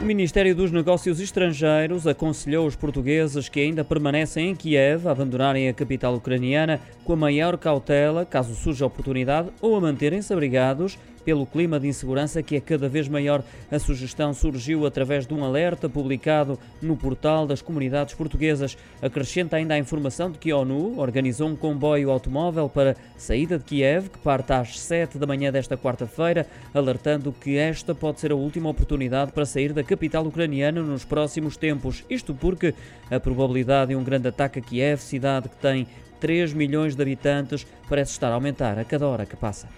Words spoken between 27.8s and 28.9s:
pode ser a última